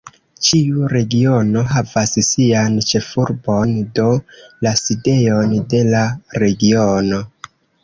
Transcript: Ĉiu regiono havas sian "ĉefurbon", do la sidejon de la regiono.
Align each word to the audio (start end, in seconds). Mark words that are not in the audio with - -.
Ĉiu 0.45 0.85
regiono 0.93 1.61
havas 1.73 2.13
sian 2.29 2.79
"ĉefurbon", 2.93 3.77
do 4.01 4.07
la 4.67 4.75
sidejon 4.83 5.57
de 5.77 5.85
la 5.93 6.05
regiono. 6.47 7.25